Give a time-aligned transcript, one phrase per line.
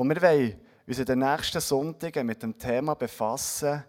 [0.00, 3.84] Und wir wollen uns in den nächsten Sonntagen mit dem Thema befassen,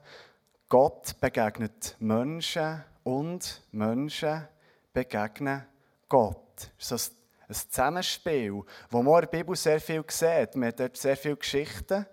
[0.67, 4.45] Gott begegnet Menschen und Menschen
[4.91, 5.65] begegnen
[6.09, 6.69] Gott.
[6.77, 7.15] Das ist
[7.47, 10.53] ein Zusammenspiel, wo man in der Bibel sehr viel sieht.
[10.57, 12.05] Man hat dort sehr viele Geschichten,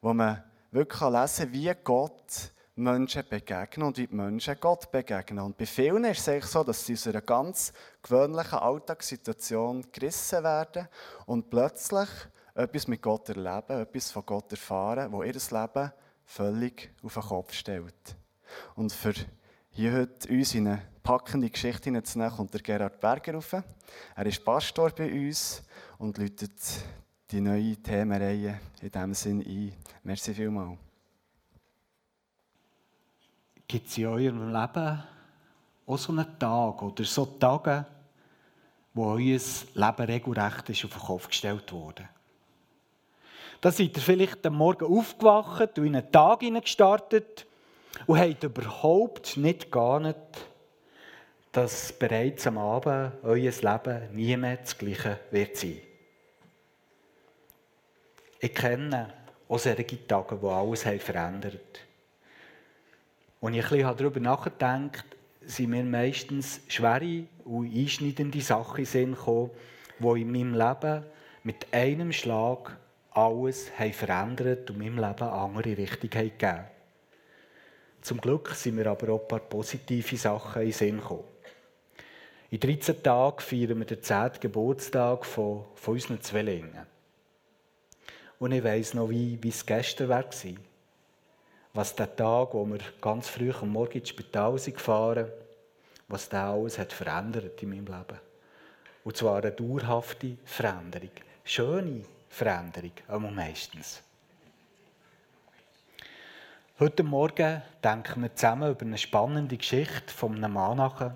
[0.00, 5.44] wo man wirklich lesen kann, wie Gott Menschen begegnen und wie die Menschen Gott begegnen.
[5.44, 10.42] Und bei vielen ist es eigentlich so, dass sie aus einer ganz gewöhnlichen Alltagssituation gerissen
[10.42, 10.88] werden
[11.26, 12.08] und plötzlich
[12.54, 15.92] etwas mit Gott erleben, etwas von Gott erfahren, wo ihr Leben
[16.24, 18.16] völlig auf den Kopf stellt.
[18.74, 19.14] Und für
[19.70, 23.52] hier heute uns in eine packende Geschichte hineinzunehmen, kommt der Gerhard Berger rauf.
[24.14, 25.62] Er ist Pastor bei uns
[25.98, 26.52] und läutet
[27.30, 29.72] die neue Themenreihe in diesem Sinn ein.
[30.02, 30.78] Merci vielmals.
[33.66, 35.02] Gibt es in eurem Leben
[35.86, 37.86] auch so einen Tag oder so Tage,
[38.92, 42.08] wo euer Leben regelrecht ist auf den Kopf gestellt wurde?
[43.62, 47.46] Da seid ihr vielleicht am Morgen aufgewacht und in einen Tag gestartet
[48.08, 50.16] und habt überhaupt nicht geahnt,
[51.52, 55.78] dass bereits am Abend euer Leben nie mehr das Gleiche wird sein.
[58.40, 59.12] Ich kenne
[59.48, 61.60] auch solche Tage, die alles verändert haben.
[63.42, 65.04] Und ich ein darüber nachgedacht
[65.42, 69.50] sind mir meistens schwere und einschneidende Sachen in Sinn gekommen,
[70.00, 71.04] die in meinem Leben
[71.44, 72.76] mit einem Schlag
[73.14, 76.64] alles haben verändert und meinem Leben eine andere Richtung haben gegeben.
[78.00, 81.24] Zum Glück sind mir aber auch ein paar positive Sachen in den Sinn gekommen.
[82.50, 84.32] In 13 Tagen feiern wir den 10.
[84.40, 86.86] Geburtstag von, von unseren Zwillingen.
[88.38, 90.24] Und ich weiss noch, wie, wie es gestern war.
[91.74, 95.30] Was der Tag, wo wir ganz früh am Morgen ins Spital sind gefahren
[96.12, 98.20] was der alles hat verändert in meinem Leben.
[99.02, 101.10] Und zwar eine dauerhafte Veränderung.
[101.42, 104.02] Schöne Veränderung, aber meistens.
[106.78, 111.12] Heute Morgen denken wir zusammen über eine spannende Geschichte von einem Mann nach,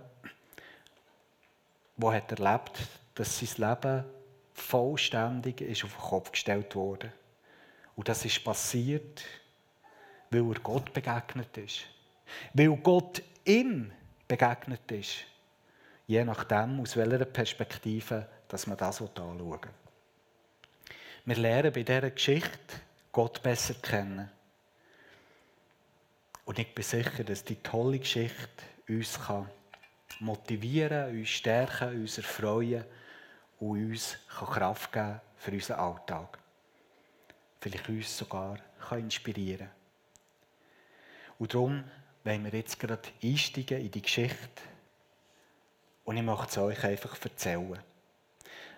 [1.96, 2.72] der hat erlebt,
[3.14, 4.04] dass sein Leben
[4.52, 7.10] vollständig ist auf den Kopf gestellt wurde.
[7.96, 9.24] Und das ist passiert,
[10.30, 11.86] weil er Gott begegnet ist.
[12.52, 13.90] Weil Gott ihm
[14.28, 15.24] begegnet ist.
[16.06, 19.58] Je nachdem, aus welcher Perspektive dass man das anschauen will.
[21.28, 22.76] Wir lernen bei dieser Geschichte
[23.10, 24.30] Gott besser kennen.
[26.44, 29.50] Und ich bin sicher, dass die tolle Geschichte uns kann
[30.20, 32.84] motivieren, uns stärken, uns erfreuen
[33.58, 36.38] und uns kann Kraft geben für unseren Alltag.
[37.60, 39.70] Vielleicht uns sogar kann inspirieren
[41.40, 41.82] Und darum
[42.22, 44.62] wollen wir jetzt gerade einsteigen in die Geschichte.
[46.04, 47.80] Und ich möchte es euch einfach erzählen.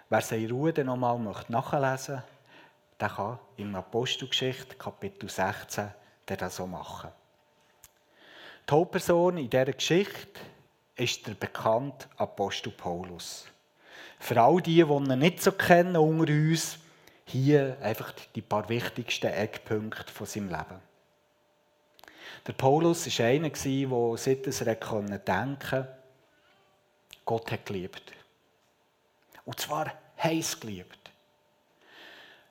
[0.08, 2.37] Wer in Ruhe noch einmal nachlesen möchte,
[3.00, 5.90] der kann in Apostelgeschichte, Kapitel 16,
[6.26, 7.10] das so machen.
[8.68, 10.40] Die Hauptperson in dieser Geschichte
[10.96, 13.46] ist der bekannte Apostel Paulus.
[14.18, 16.78] Für all die, die ihn nicht so kennen unter uns,
[17.24, 20.80] hier einfach die paar wichtigsten Eckpunkte von seinem Leben.
[22.46, 25.98] Der Paulus war einer, der seit er denken konnte,
[27.24, 28.12] Gott hat geliebt.
[29.44, 29.92] Und zwar
[30.22, 31.07] heiß geliebt.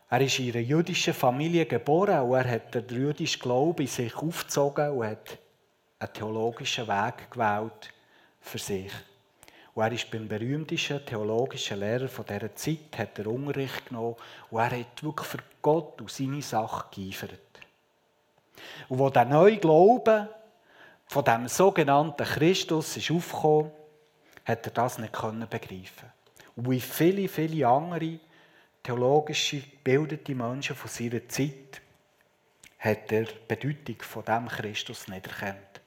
[0.09, 4.15] Er ist in einer jüdischen Familie geboren und er hat den jüdischen Glauben in sich
[4.15, 5.37] aufgezogen und hat
[5.99, 7.93] einen theologischen Weg gewählt
[8.39, 8.91] für sich.
[9.73, 14.15] Und er ist beim berühmtesten theologischen Lehrer von dieser Zeit, hat er Unterricht genommen
[14.49, 17.39] und er hat wirklich für Gott und seine Sache geeifert.
[18.87, 20.29] Und wo der neue Glaube
[21.05, 23.71] von dem sogenannten Christus ist aufgekommen,
[24.45, 26.13] hat er das nicht begreifen.
[26.55, 28.19] Und wie viele, viele andere
[28.87, 31.81] theologische, gebildete Menschen von seiner Zeit
[32.79, 35.81] hat er die Bedeutung von dem Christus nicht erkannt.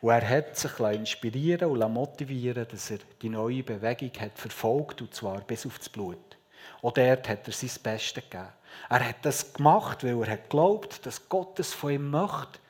[0.00, 5.12] Und er hat sich inspirieren und motivieren dass er die neue Bewegung hat verfolgt, und
[5.12, 6.38] zwar bis aufs Blut.
[6.82, 8.48] Auch dort hat er sein Bestes gegeben.
[8.88, 12.60] Er hat das gemacht, weil er hat geglaubt, dass Gott es von ihm möchte,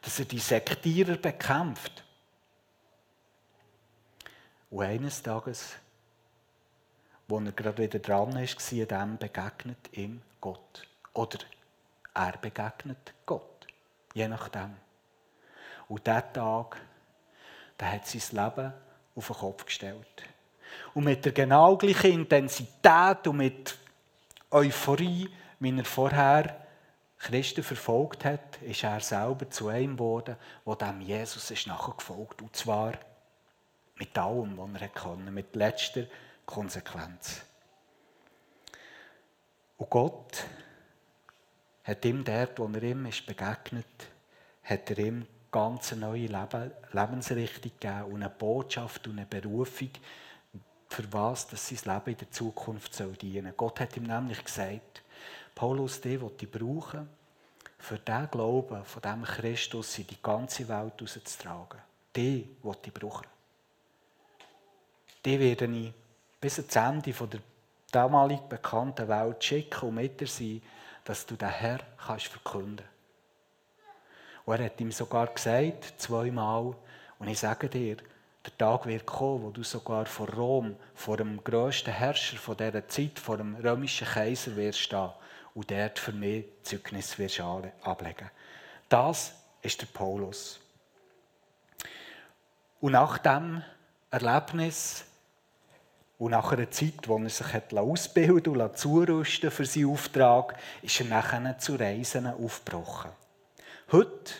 [0.00, 2.04] dass er die Sektierer bekämpft.
[4.70, 5.74] Und eines Tages,
[7.34, 10.86] wo er gerade wieder dran ist, dem begegnet ihm Gott.
[11.14, 11.38] Oder
[12.14, 13.66] er begegnet Gott.
[14.12, 14.76] Je nachdem.
[15.88, 16.80] Und dieser Tag,
[17.80, 18.72] der hat sein Leben
[19.16, 20.22] auf den Kopf gestellt.
[20.94, 23.76] Und mit der genau gleichen Intensität und mit
[24.52, 25.28] Euphorie,
[25.58, 26.64] wie er vorher
[27.18, 32.42] Christen verfolgt hat, ist er selber zu einem geworden, wo dem Jesus ist nachgefolgt.
[32.42, 32.92] Und zwar
[33.96, 36.04] mit allem, was er konnte, mit letzter
[36.46, 37.42] Konsequenz.
[39.76, 40.44] Und Gott
[41.84, 43.86] hat ihm dort, wo er ihm ist begegnet,
[44.62, 49.90] hat er ihm ganz eine neue Leben, Lebensrichtung gegeben und eine Botschaft und eine Berufung,
[50.88, 53.54] für was dass sein Leben in der Zukunft soll dienen soll.
[53.56, 55.02] Gott hat ihm nämlich gesagt,
[55.54, 57.08] Paulus, den will ich brauchen,
[57.78, 61.80] für den Glauben von diesem Christus in die ganze Welt rauszutragen.
[62.16, 63.26] Den will ich brauchen.
[65.24, 65.92] Den werde ich
[66.44, 67.40] bis ans Ende der
[67.90, 70.60] damalig bekannten Welt schicken und mit dir sein,
[71.02, 72.84] dass du den Herr kannst verkünden
[74.44, 76.76] Und er hat ihm sogar gesagt, zweimal,
[77.18, 77.96] und ich sage dir,
[78.44, 82.86] der Tag wird kommen, wo du sogar vor Rom, vor dem grössten Herrscher von dieser
[82.88, 85.12] Zeit, vor dem römischen Kaiser wirst stehen
[85.54, 88.30] und dort für mich Zeugnis wirst ablegen.
[88.90, 89.32] Das
[89.62, 90.60] ist der Paulus.
[92.82, 93.62] Und nach dem
[94.10, 95.06] Erlebnis
[96.18, 101.00] und nach einer Zeit, wo er sich hat ausbilden und zurüsten für seinen Auftrag, ist
[101.00, 103.10] er nachher zu Reisen aufgebrochen.
[103.90, 104.32] Heute,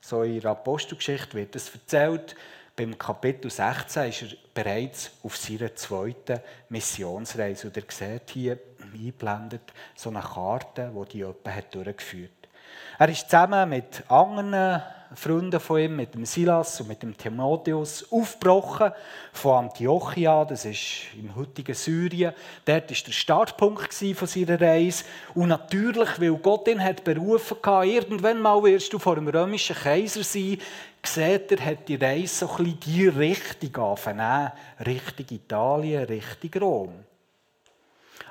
[0.00, 2.36] so in der Apostelgeschichte wird es erzählt,
[2.74, 6.40] beim Kapitel 16 ist er bereits auf seiner zweiten
[6.70, 7.66] Missionsreise.
[7.66, 13.00] Und ihr seht hier eingeblendet so eine Karte, die die jemand durchgeführt hat.
[13.00, 14.82] Er ist zusammen mit anderen
[15.14, 18.92] Freunden von ihm, mit dem Silas und mit dem Timotheus, aufgebrochen
[19.32, 22.34] von Antiochia, das ist im heutigen Syrien.
[22.64, 25.04] Dort war der Startpunkt von seiner Reise.
[25.34, 29.76] Und natürlich, weil Gott ihn hat berufen hat, irgendwann mal wirst du vor dem römischen
[29.76, 30.58] Kaiser sein,
[31.04, 34.52] sieht er, hat die Reise so ein bisschen die Richtung angefangen,
[34.84, 36.92] Richtung Italien, Richtung Rom.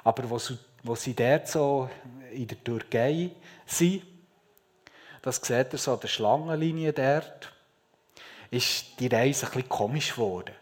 [0.04, 1.90] Aber wo sie dort so
[2.32, 3.32] in der Türkei
[3.66, 4.04] sind,
[5.22, 7.52] das seht ihr so an der Schlangenlinie dort,
[8.50, 10.54] ist die Reise ein bisschen komisch geworden.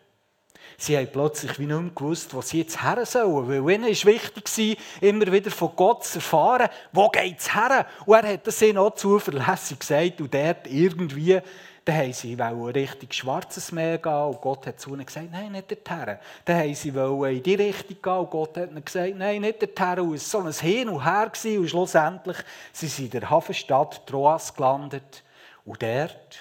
[0.77, 3.49] Sie haben plötzlich wie nicht mehr gewusst, wo sie jetzt her sollen.
[3.49, 7.85] Weil ihnen war wichtig, immer wieder von Gott zu erfahren, wo geht es her?
[8.05, 10.21] Und er hat das ihnen auch zuverlässig gesagt.
[10.21, 11.41] Und dort irgendwie
[11.89, 15.51] dann haben sie ein richtig schwarzes Meer gehen und Gott hat zu ihnen gesagt, nein,
[15.51, 16.19] nicht dorthin.
[16.45, 20.05] Dann haben sie in die Richtung gehen und Gott hat ihnen gesagt, nein, nicht dorthin.
[20.05, 22.37] Und es war so ein Hin und Her und schlussendlich
[22.73, 25.23] sind sie in der Hafenstadt Troas gelandet.
[25.65, 26.37] Und dort,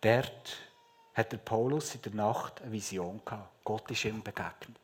[0.00, 0.56] dort
[1.14, 3.48] hat der Paulus in der Nacht eine Vision gehabt.
[3.64, 4.79] Gott ist ihm begegnet.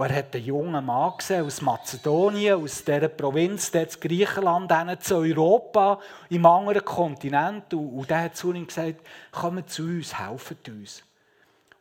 [0.00, 4.72] Und er hat einen jungen Mann gesehen aus Mazedonien, aus dieser Provinz, der zu Griechenland,
[5.02, 6.00] zu Europa,
[6.30, 7.74] im anderen Kontinent.
[7.74, 11.02] Und der hat zu ihm gesagt, komm zu uns, helft uns.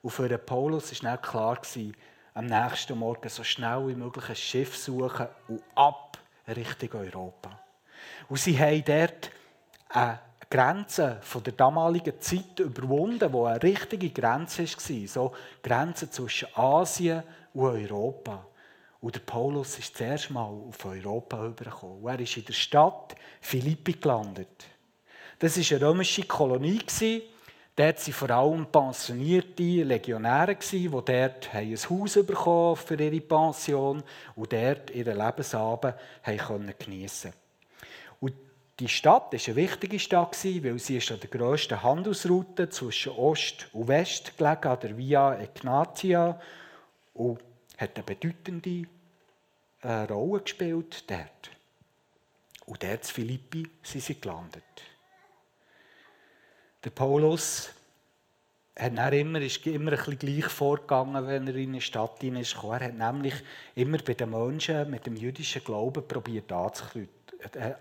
[0.01, 1.61] Und für den Paulus war schnell klar,
[2.33, 7.57] am nächsten Morgen so schnell wie möglich ein Schiff suchen und ab Richtung Europa.
[8.27, 9.31] Und sie haben dort
[9.87, 10.19] eine
[10.49, 15.07] Grenze von der damaligen Zeit überwunden, wo eine richtige Grenze war.
[15.07, 15.31] So
[15.63, 18.45] Grenze zwischen Asien und Europa.
[19.01, 22.05] Und der Paulus ist zuerst mal auf Europa übergekommen.
[22.05, 24.65] Er ist in der Stadt Philippi gelandet.
[25.39, 26.81] Das war eine römische Kolonie.
[27.79, 34.03] Dort waren vor allem pensionierte Legionäre, die dort ein Haus bekommen für ihre Pension
[34.35, 35.95] und dort ihren Lebensabend
[36.77, 37.37] geniessen konnten.
[38.19, 38.33] Und
[38.81, 43.87] die Stadt war eine wichtige Stadt, weil sie an der grössten Handelsroute zwischen Ost und
[43.87, 46.37] West gelegen, an der Via Egnatia
[47.19, 47.39] und
[47.77, 48.87] hat eine bedeutende
[49.81, 51.51] äh, Rolle gespielt dort.
[52.65, 54.63] Und dort in Philippi sind sie gelandet.
[56.83, 57.71] Der Paulus
[58.77, 62.71] hat immer, ist immer ein bisschen gleich vorgegangen, wenn er in eine Stadt hineinkam.
[62.71, 63.33] Er hat nämlich
[63.75, 67.11] immer bei den Menschen mit dem jüdischen Glauben probiert anzuknüpfen.
[67.53, 67.75] Äh,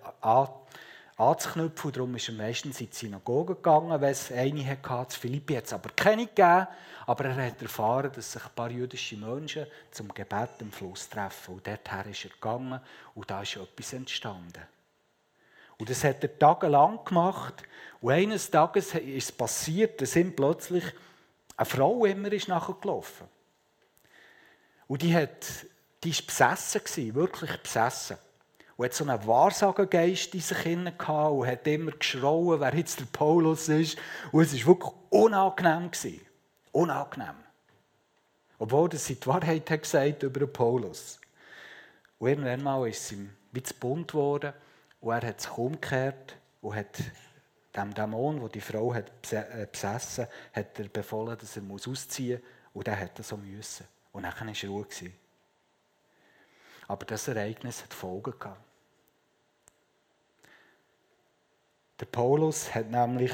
[1.19, 1.93] anzuknüpfen.
[1.93, 5.15] Darum ist er meistens in die Synagoge gegangen, wenn es eine hatte.
[5.15, 6.67] In Philippi hat es aber keine gegeben.
[7.07, 11.55] Aber er hat erfahren, dass sich ein paar jüdische Menschen zum Gebet am Fluss treffen.
[11.55, 12.81] Und dorthin ist er gegangen
[13.15, 14.63] und da ist etwas entstanden.
[15.79, 17.63] Und das hat er tagelang gemacht.
[18.01, 20.85] Und eines Tages ist es passiert, dass ihm plötzlich
[21.57, 23.27] eine Frau immer ist nachgelaufen.
[24.87, 25.47] Und die, hat,
[26.03, 28.17] die war besessen, wirklich besessen
[28.79, 33.07] und hat so einen Wahrsagergeist in sich gehabt und hat immer geschrauen, wer jetzt der
[33.07, 33.99] Paulus ist.
[34.31, 35.91] Und es war wirklich unangenehm.
[35.91, 36.21] Gewesen.
[36.71, 37.35] Unangenehm.
[38.57, 41.19] Obwohl er die Wahrheit hat gesagt über den Paulus.
[42.21, 44.53] Und irgendwann mal ist es ihm wie zu bunt geworden
[45.01, 47.03] und er hat sich umgekehrt und hat
[47.75, 52.75] dem Dämon, der die Frau hat äh, besessen hat, er befohlen, dass er ausziehen muss.
[52.75, 53.87] Und er hat das so müssen.
[54.13, 54.87] Und dann war Ruhe.
[56.87, 58.68] Aber das Ereignis hat Folgen gehabt.
[62.01, 63.33] Der Paulus hat nämlich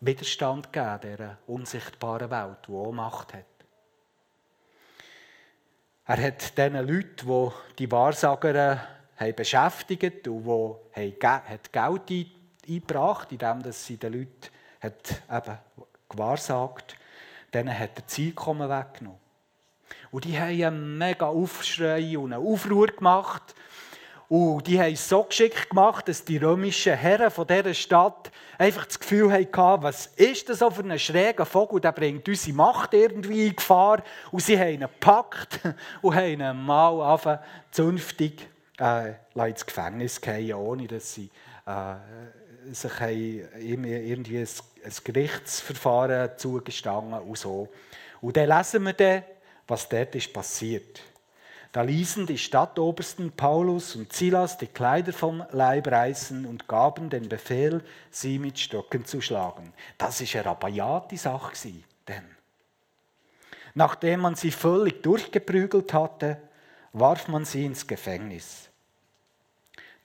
[0.00, 3.44] Widerstand gegeben, dieser unsichtbaren Welt, die auch Macht hat.
[6.06, 8.80] Er hat diesen Leuten, die die Wahrsager
[9.16, 12.26] haben beschäftigt und die Geld
[12.68, 15.58] eingebracht, indem sie den Leuten hat eben
[16.08, 16.96] gewahrsagt,
[17.54, 19.20] denen hat er Zielkommen weggenommen.
[20.10, 23.54] Und die haben einen mega Aufschrei und einen Aufruhr gemacht.
[24.28, 28.84] Und die haben es so geschickt gemacht, dass die römischen Herren von dieser Stadt einfach
[28.84, 33.46] das Gefühl hatten, was ist das für ein schräger Vogel, der bringt unsere Macht irgendwie
[33.46, 34.02] in Gefahr.
[34.32, 35.60] Und sie haben ihn gepackt
[36.02, 37.38] und haben ihn mal angefangen,
[37.70, 38.48] zünftig
[38.80, 41.30] äh, ins Gefängnis gehen, ohne dass sie
[41.66, 41.94] äh,
[42.72, 44.48] sich irgendwie ein,
[44.84, 47.68] ein Gerichtsverfahren zugestanden und so.
[48.20, 49.22] Und dann lesen wir dann,
[49.68, 51.00] was dort ist passiert.
[51.76, 57.28] Da ließen die Stadtobersten Paulus und Silas die Kleider vom Leib reißen und gaben den
[57.28, 59.74] Befehl, sie mit Stöcken zu schlagen.
[59.98, 61.52] Das ist eine rabiate Sache,
[62.08, 62.24] denn
[63.74, 66.40] nachdem man sie völlig durchgeprügelt hatte,
[66.94, 68.70] warf man sie ins Gefängnis.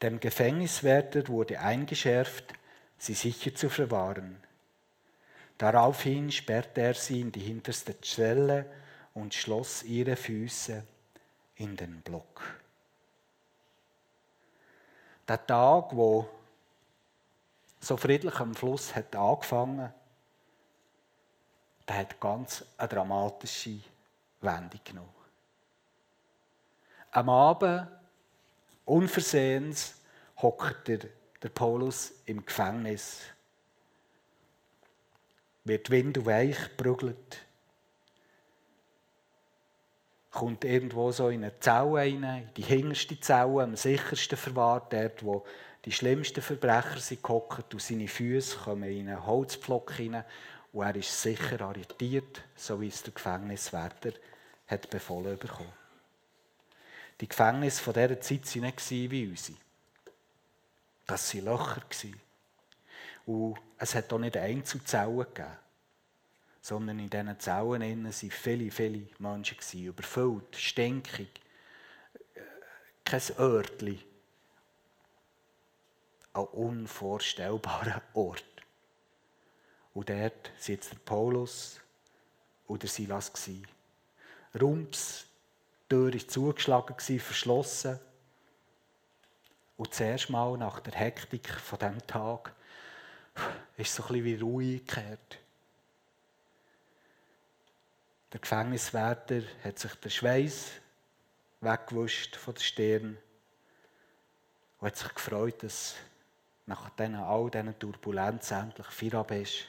[0.02, 2.54] Dem Gefängniswärter wurde eingeschärft,
[2.98, 4.36] sie sicher zu verwahren.
[5.58, 8.66] Daraufhin sperrte er sie in die hinterste Zelle
[9.14, 10.84] und schloss ihre Füße
[11.62, 12.42] in den Block.
[15.28, 16.28] Der Tag, wo
[17.80, 19.94] so friedlich am Fluss hat angefangen,
[21.88, 23.80] der hat ganz eine dramatische
[24.42, 25.14] Wendung genommen.
[27.12, 27.88] Am Abend,
[28.86, 30.02] unversehens,
[30.42, 31.00] hockt der,
[31.44, 33.22] der Paulus im Gefängnis,
[35.64, 37.46] wird Wind und Weich geprügelt,
[40.32, 45.24] kommt irgendwo so in eine Zelle rein, in die hinterste Zelle, am sichersten verwahrt, dort,
[45.24, 45.46] wo
[45.84, 50.24] die schlimmsten Verbrecher sind gehockt und seine Füße kommen in einen Holzpflock hinein
[50.72, 54.14] und er ist sicher arretiert, so wie es der Gefängniswärter
[54.68, 55.74] hat befohlen bekommen.
[57.20, 59.58] Die Gefängnisse von dieser Zeit waren nicht wie unsere.
[61.06, 61.82] Das waren Löcher.
[63.26, 65.58] Und es hat auch nicht Einzelzellen gegeben
[66.62, 71.42] sondern in diesen Zellen waren viele, viele Menschen, gewesen, überfüllt, stinkig,
[72.36, 72.40] äh,
[73.04, 74.00] kein Örtchen.
[76.34, 78.46] Ein unvorstellbarer Ort.
[79.94, 81.82] Und dort sitzt der Paulus
[82.68, 83.32] und der Silas.
[84.60, 85.26] Rums,
[85.90, 88.00] die Tür war zugeschlagen, verschlossen.
[89.76, 92.54] Und zuerst mal nach der Hektik von diesem Tag
[93.76, 95.40] ist so ein bisschen wie Ruhe gekehrt.
[98.32, 100.72] Der Gefängniswärter hat sich den Schweiß
[101.60, 103.18] weggewischt von der Stirn
[104.80, 105.96] und hat sich gefreut, dass
[106.66, 109.66] nach all diesen Turbulenzen endlich Feierabend ist.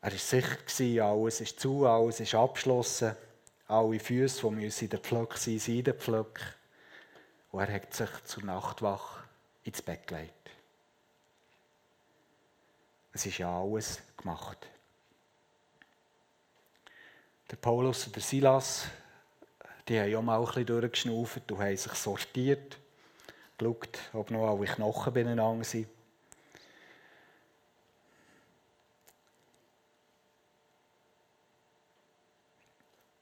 [0.00, 3.14] Er war sicher, alles ist zu, alles ist abgeschlossen.
[3.68, 6.44] Alle Füße, die müssen in den Pflöcken sein, sind in den Pflöcken.
[7.52, 9.24] Und er hat sich zur Nachtwache
[9.62, 10.50] ins Bett gelegt.
[13.12, 14.71] Es ist ja alles gemacht.
[17.52, 18.86] Der Paulus und der Silas,
[19.86, 22.78] die haben ja mal ein bisschen durchgeschnauft und haben sich sortiert,
[23.58, 25.86] geschaut, ob noch alle Knochen beieinander sind.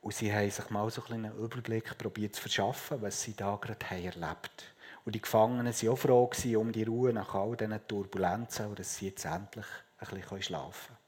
[0.00, 3.84] Und sie haben sich mal so einen Überblick probiert zu verschaffen, was sie da gerade
[3.84, 4.72] haben erlebt
[5.04, 8.96] Und die Gefangenen waren auch froh um die Ruhe nach all diesen Turbulenzen und dass
[8.96, 9.66] sie jetzt endlich
[9.98, 10.98] ein bisschen schlafen können.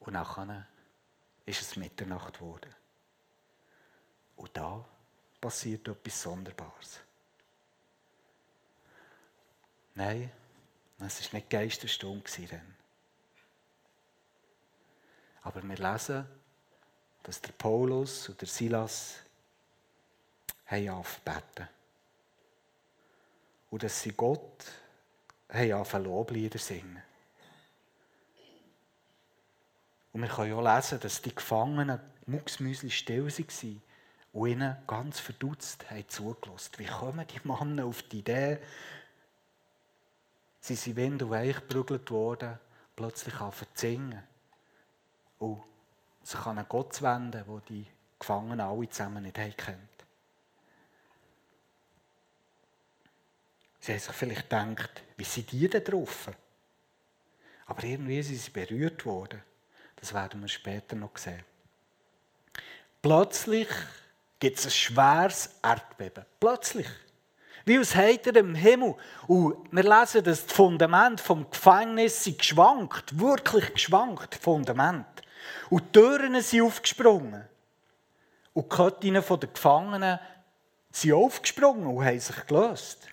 [0.00, 0.66] Und nachher
[1.46, 2.74] ist es Mitternacht geworden.
[4.36, 4.84] Und da
[5.40, 7.00] passiert etwas Sonderbares.
[9.94, 10.30] Nein,
[10.98, 12.60] es war nicht Geisterstunde.
[15.42, 16.26] Aber wir lesen,
[17.22, 19.16] dass der Paulus und der Silas
[20.66, 21.68] haben aufbeten.
[23.70, 24.64] Und dass sie Gott
[25.48, 27.02] haben angefangen Loblieder singen.
[30.16, 33.82] Und wir können auch lesen, dass die Gefangenen mucksmüsli still waren
[34.32, 36.72] und ihnen ganz verdutzt haben zugelassen.
[36.78, 38.56] Wie kommen die Männer auf die Idee,
[40.58, 42.58] sie sind wind und weich geprügelt worden,
[42.96, 44.22] plötzlich an singen
[45.38, 45.62] und
[46.22, 47.86] sich an Gott zu wenden, wo die
[48.18, 50.06] Gefangenen alle zusammen nicht kennt.
[53.80, 56.30] Sie haben sich vielleicht gedacht, wie sind die denn drauf?
[57.66, 59.42] Aber irgendwie sind sie berührt worden.
[60.06, 61.42] Das werden wir später noch sehen.
[63.02, 63.66] Plötzlich
[64.38, 66.24] gibt es ein schweres Erdbeben.
[66.38, 66.86] Plötzlich.
[67.64, 68.94] Wie aus heiterem Himmel.
[69.26, 75.08] Und wir lesen, dass das Fundament vom Gefängnis geschwankt, wirklich geschwankt, Fundament.
[75.70, 77.44] Und die Türen sind aufgesprungen.
[78.52, 80.20] Und die Ketten der Gefangenen
[80.92, 83.08] sind aufgesprungen und haben sich gelöst.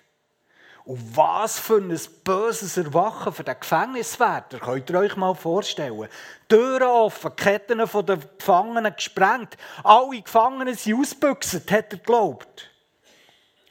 [0.84, 6.08] Und was für ein böses Erwachen für den Gefängniswärter, könnt ihr euch mal vorstellen.
[6.46, 12.70] Türen offen, Ketten der Gefangenen gesprengt, alle Gefangenen sind ausgebüchst, hat er geglaubt.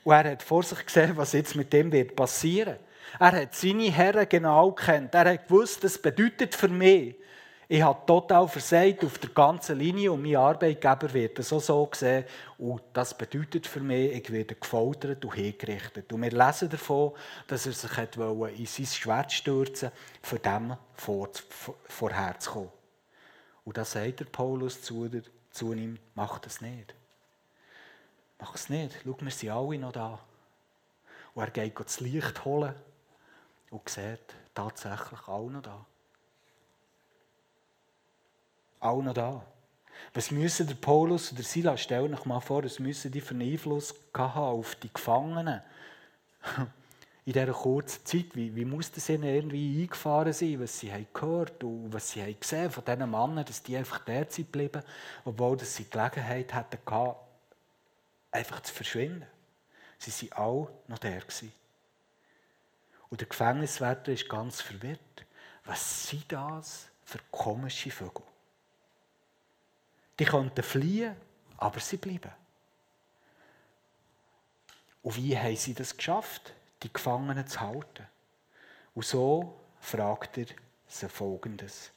[0.04, 2.78] Und er hat vor sich gesehen, was jetzt mit dem wird passieren.
[3.20, 5.14] Er hat seine Herren genau kennt.
[5.14, 7.16] Er hat gewusst, das bedeutet für mich,
[7.74, 11.90] ich habe total versagt auf der ganzen Linie und mein Arbeitgeber wird das auch so
[11.92, 12.24] sehen.
[12.60, 16.14] Und das bedeutet für mich, ich werde gefoltert und hingerichtet.
[16.14, 17.14] Und wir lesen davon,
[17.48, 21.30] dass er sich in sein Schwert stürzen wollte, für dem vor,
[21.86, 22.70] vorherzukommen.
[23.66, 25.10] Und da sagt der Paulus zu,
[25.50, 26.94] zu ihm, mach das nicht.
[28.40, 29.00] Mach es nicht.
[29.04, 30.20] Schau, wir sind alle noch da.
[31.34, 32.76] Und er geht das Licht holen
[33.72, 35.84] und sieht tatsächlich alle noch da.
[38.84, 39.46] Alle noch da.
[40.14, 43.50] Was müssen der Paulus oder Silas, stell euch mal vor, was müssen die für einen
[43.50, 45.62] Einfluss haben auf die Gefangenen
[47.26, 48.36] in dieser kurzen Zeit?
[48.36, 52.24] Wie, wie muss das ihnen irgendwie eingefahren sein, was sie haben gehört und was sie
[52.24, 54.84] haben gesehen von diesen Männern, dass die einfach der sind geblieben,
[55.24, 56.78] obwohl sie die Gelegenheit hatten,
[58.32, 59.26] einfach zu verschwinden.
[59.98, 61.22] Sie waren alle noch der.
[63.10, 65.26] Und der Gefängniswärter ist ganz verwirrt.
[65.64, 68.24] Was sind das für komische Vögel?
[70.20, 71.16] Die könnten fliehen,
[71.58, 72.32] aber sie bleiben.
[75.02, 78.08] Und wie haben sie das geschafft, die Gefangenen zu halten?
[78.96, 80.46] Und so fragt er
[80.88, 81.92] sie folgendes.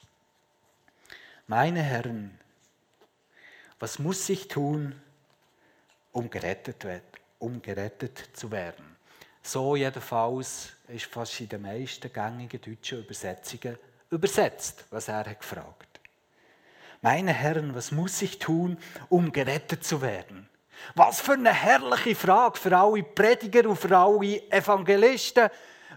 [1.46, 2.38] Meine Herren,
[3.78, 5.00] was muss ich tun,
[6.12, 6.84] um gerettet,
[7.38, 8.96] um gerettet zu werden.
[9.42, 13.78] So jedenfalls ist fast in den meisten gängigen deutschen Übersetzungen
[14.10, 15.95] übersetzt, was er hat gefragt.
[17.06, 18.76] Meine Herren, was muss ich tun,
[19.08, 20.48] um gerettet zu werden?
[20.96, 25.48] Was für eine herrliche Frage für alle Prediger und für alle Evangelisten,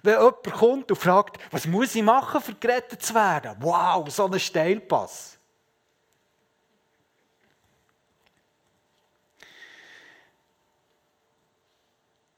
[0.03, 3.55] wenn jemand kommt und fragt, was muss ich machen, um gerettet zu werden?
[3.59, 5.39] Wow, so ein Steilpass.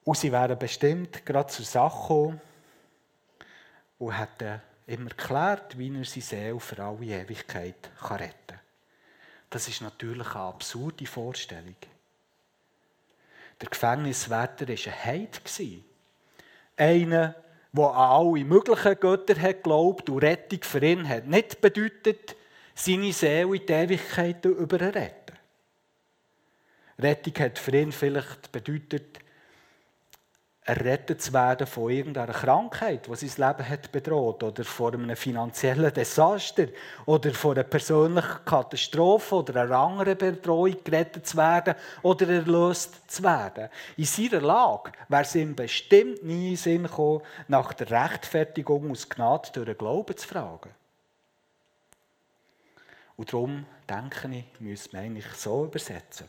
[0.06, 2.42] Und sie wären bestimmt gerade zur Sache gekommen
[4.00, 8.61] und hätten ihm erklärt, wie er seine Seele für alle Ewigkeit retten kann.
[9.52, 11.76] Das ist natürlich eine absurde Vorstellung.
[13.60, 15.42] Der Gefängniswärter war ein Heid.
[16.78, 17.36] Einer,
[17.74, 22.38] der an alle möglichen Götter hat geglaubt und Rettung für ihn hat nicht bedeutet,
[22.74, 25.38] seine Seele in die Ewigkeit überretten.
[26.98, 29.20] Rettung hat für ihn vielleicht bedeutet,
[30.64, 35.92] errettet zu werden von irgendeiner Krankheit, die sein Leben hat bedroht, oder von einem finanziellen
[35.92, 36.68] Desaster,
[37.08, 43.24] oder von einer persönlichen Katastrophe oder einer anderen Bedrohung gerettet zu werden oder erlöst zu
[43.24, 43.70] werden.
[43.98, 48.92] In seiner Lage wäre es ihm bestimmt nie in den Sinn gekommen, nach der Rechtfertigung
[48.92, 50.70] aus Gnade durch den Glauben zu fragen.
[53.18, 56.28] Und darum denke ich, müssen wir eigentlich so übersetzen.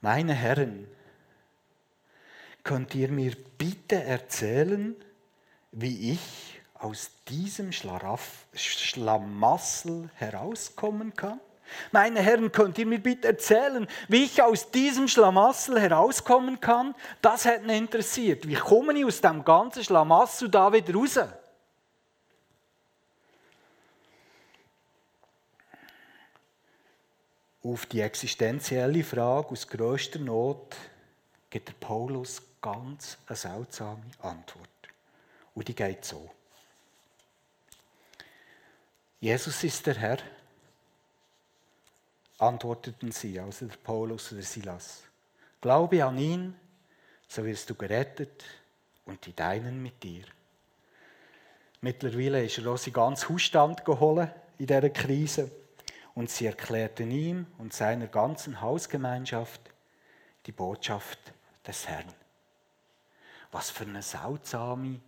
[0.00, 0.86] Meine Herren,
[2.66, 4.96] Könnt ihr mir bitte erzählen,
[5.70, 11.38] wie ich aus diesem Schlaraff, Schlamassel herauskommen kann?
[11.92, 16.96] Meine Herren, könnt ihr mir bitte erzählen, wie ich aus diesem Schlamassel herauskommen kann?
[17.22, 18.48] Das hat mich interessiert.
[18.48, 21.20] Wie komme ich aus dem ganzen Schlamassel da wieder raus?
[27.62, 30.74] Auf die existenzielle Frage aus größter Not
[31.56, 34.68] gibt der Paulus ganz eine seltsame Antwort.
[35.54, 36.30] Und die geht so.
[39.20, 40.18] Jesus ist der Herr,
[42.36, 45.04] antworteten sie, also der Paulus oder Silas.
[45.62, 46.54] Glaube an ihn,
[47.26, 48.44] so wirst du gerettet
[49.06, 50.24] und die Deinen mit dir.
[51.80, 55.50] Mittlerweile ist Rosi ganz Hausstand geholt in dieser Krise
[56.14, 59.62] und sie erklärten ihm und seiner ganzen Hausgemeinschaft
[60.44, 61.32] die Botschaft
[61.66, 62.12] des Herrn.
[63.52, 65.00] Was für eine seltsame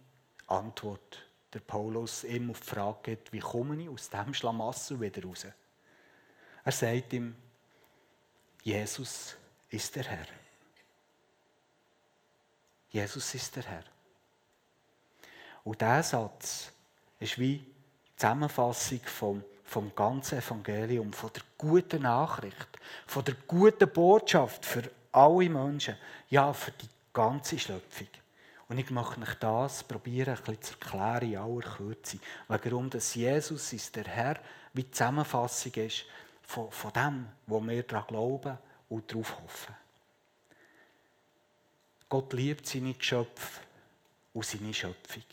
[0.46, 5.22] Antwort der Paulus ihm auf die Frage gibt, wie komme ich aus dem Schlamassel wieder
[5.22, 5.46] raus?
[6.64, 7.34] Er sagt ihm,
[8.62, 9.36] Jesus
[9.70, 10.26] ist der Herr.
[12.90, 13.84] Jesus ist der Herr.
[15.64, 16.72] Und dieser Satz
[17.20, 23.90] ist wie die Zusammenfassung vom, vom ganzen Evangelium, von der guten Nachricht, von der guten
[23.90, 25.96] Botschaft für alle Menschen,
[26.30, 28.08] ja, für die ganze Schöpfung.
[28.68, 32.18] Und ich möchte euch das probieren, ein bisschen zu erklären in aller Kürze.
[32.48, 34.38] Warum dass Jesus ist der Herr,
[34.74, 36.04] wie die Zusammenfassung ist
[36.42, 38.58] von, von dem, wo wir daran glauben
[38.90, 39.74] und darauf hoffen.
[42.08, 43.60] Gott liebt seine Geschöpfe
[44.32, 45.24] und seine Schöpfung.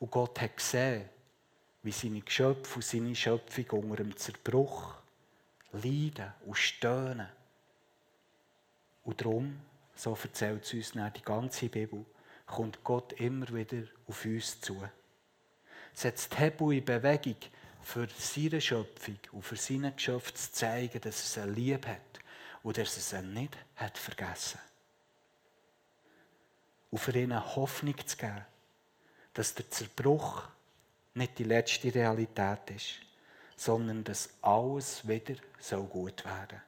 [0.00, 1.08] Und Gott hat gesehen,
[1.82, 4.94] wie seine Geschöpfe und seine Schöpfung unter dem Zerbruch
[5.72, 7.28] leiden und stöhnen.
[9.04, 9.60] Und darum,
[9.94, 12.04] so erzählt es uns die ganze Bibel,
[12.46, 14.82] kommt Gott immer wieder auf uns zu.
[15.94, 17.36] Setzt Hebel in Bewegung,
[17.82, 22.20] für seine Schöpfung und für seine Geschöpfe zu zeigen, dass er sie lieb hat
[22.62, 24.60] und dass er sie nicht hat vergessen.
[26.90, 28.44] Und für ihnen Hoffnung zu geben,
[29.34, 30.44] dass der Zerbruch
[31.14, 33.00] nicht die letzte Realität ist,
[33.56, 36.60] sondern dass alles wieder so gut werden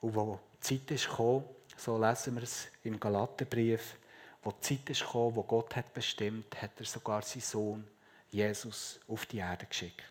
[0.00, 1.44] Und wo die Zeit ist gekommen,
[1.76, 3.96] so lesen wir es im Galaterbrief,
[4.42, 7.88] wo die Zeit ist gekommen, wo Gott hat bestimmt, hat er sogar seinen Sohn
[8.30, 10.04] Jesus auf die Erde geschickt.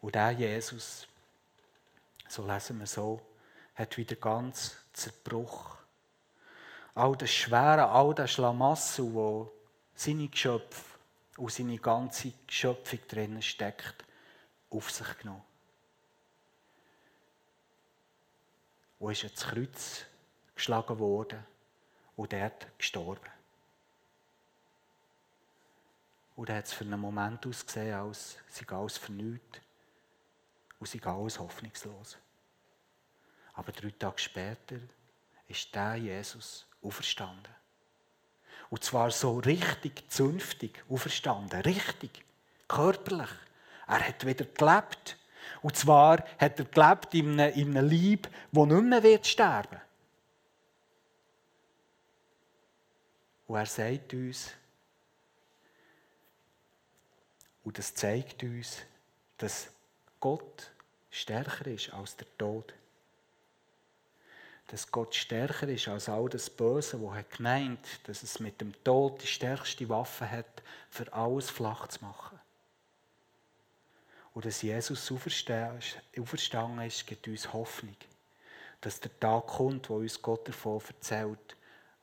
[0.00, 1.06] Und der Jesus,
[2.28, 3.20] so lesen wir so,
[3.74, 5.76] hat wieder ganz Zerbruch.
[6.94, 9.52] All das Schwere, all das Schlamassel, wo
[9.94, 10.98] seine Geschöpfe
[11.36, 14.04] und seine ganze Schöpfung drinnen steckt,
[14.70, 15.45] auf sich genommen.
[18.98, 20.04] Und ist ins Kreuz
[20.54, 21.44] geschlagen worden
[22.16, 23.30] und dort gestorben.
[26.34, 29.62] Und er hat es für einen Moment ausgesehen, als sei alles vernünftig
[30.78, 32.18] und sei alles hoffnungslos.
[33.54, 34.76] Aber drei Tage später
[35.48, 37.54] ist der Jesus auferstanden.
[38.68, 41.60] Und zwar so richtig zünftig auferstanden.
[41.62, 42.24] Richtig.
[42.68, 43.30] Körperlich.
[43.86, 45.16] Er hat wieder gelebt.
[45.62, 49.80] Und zwar hat er gelebt in einem, in einem Leib, das nicht mehr wird sterben
[53.46, 54.50] Und er sagt uns,
[57.62, 58.78] und das zeigt uns,
[59.38, 59.68] dass
[60.20, 60.70] Gott
[61.10, 62.74] stärker ist als der Tod
[64.68, 68.72] dass Gott stärker ist als all das Böse, wo hat gemeint, dass es mit dem
[68.82, 72.35] Tod die stärkste Waffe hat, für alles flach zu machen.
[74.36, 77.96] Und dass Jesus auferstanden ist, gibt uns Hoffnung,
[78.82, 81.56] dass der Tag kommt, wo uns Gott davon erzählt,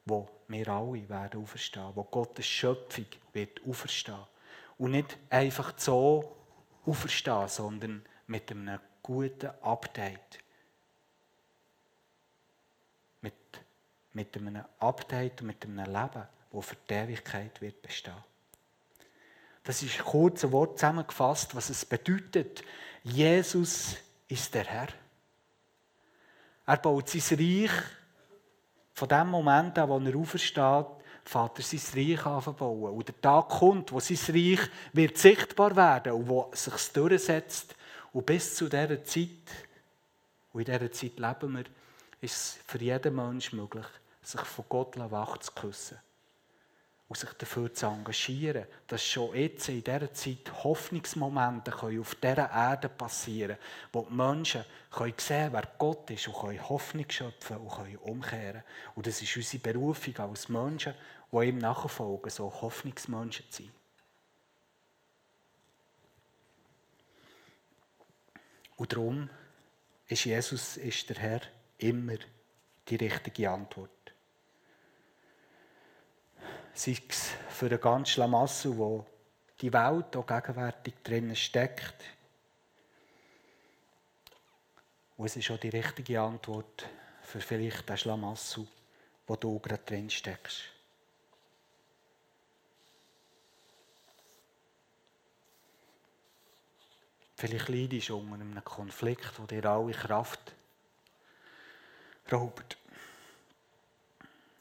[0.03, 4.25] wo wir alle werden auferstehen, wo Gottes Schöpfung wird auferstehen.
[4.79, 6.35] Und nicht einfach so
[6.87, 10.39] auferstehen, sondern mit einem guten Update
[14.13, 18.32] mit einem Update und mit einem Leben, das für die Ewigkeit wird bestehen.
[19.63, 22.63] Das ist kurz ein Wort zusammengefasst, was es bedeutet.
[23.04, 23.95] Jesus
[24.28, 24.88] ist der Herr.
[26.65, 27.71] Er baut sein Reich
[28.93, 30.86] von dem Moment an, wo er aufersteht,
[31.23, 32.93] fährt er sein Reich anzubauen.
[32.93, 34.60] Und der Tag kommt, wo sein Reich
[34.91, 37.76] wird sichtbar werden und wo es sich durchsetzt.
[38.12, 39.30] Und bis zu dieser Zeit,
[40.52, 41.65] und in dieser Zeit leben wir,
[42.21, 43.86] ist es für jeden Menschen möglich,
[44.21, 45.99] sich von Gott wach zu küssen
[47.07, 52.49] und sich dafür zu engagieren, dass schon jetzt in dieser Zeit Hoffnungsmomente können auf dieser
[52.49, 53.57] Erde passieren
[53.91, 58.63] wo die Menschen können sehen wer Gott ist und können Hoffnung schöpfen und können umkehren.
[58.95, 60.93] Und das ist unsere Berufung als Menschen,
[61.31, 63.71] die ihm nachfolgen, so Hoffnungsmenschen zu sein.
[68.75, 69.29] Und darum
[70.07, 71.41] ist Jesus, ist der Herr,
[71.77, 72.17] immer
[72.87, 74.02] die richtige Antwort
[76.73, 79.05] sei es für den ganzen Schlamassel, wo
[79.62, 82.03] die Welt auch gegenwärtig drinnen steckt.
[85.15, 86.88] Und es ist auch die richtige Antwort
[87.21, 88.67] für vielleicht den Schlamassel,
[89.27, 90.63] wo du gerade drin steckst.
[97.36, 100.53] Vielleicht leidest du unter einem Konflikt, der dir alle Kraft
[102.31, 102.77] raubt.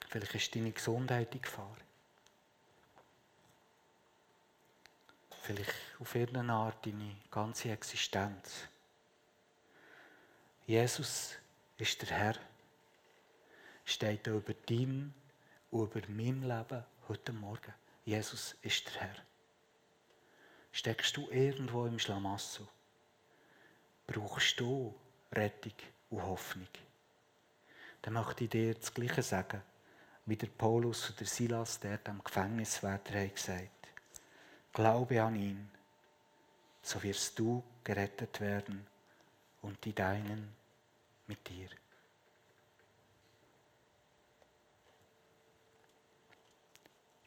[0.08, 1.76] Vielleicht ist deine Gesundheit in Gefahr.
[5.52, 8.68] Vielleicht auf irgendeine Art deine ganze Existenz.
[10.66, 11.36] Jesus
[11.76, 12.34] ist der Herr,
[13.84, 15.12] steht über deinem
[15.70, 17.74] und über meinem Leben heute Morgen.
[18.04, 19.16] Jesus ist der Herr.
[20.72, 22.66] Steckst du irgendwo im Schlamassel?
[24.06, 24.94] Brauchst du
[25.32, 25.74] Rettung
[26.10, 26.68] und Hoffnung?
[28.00, 29.62] Dann möchte ich dir das Gleiche sagen,
[30.24, 33.81] wie der Paulus und der Silas dort am Gefängniswärter haben gesagt
[34.72, 35.70] Glaube an ihn,
[36.80, 38.86] so wirst du gerettet werden
[39.60, 40.54] und die Deinen
[41.26, 41.68] mit dir.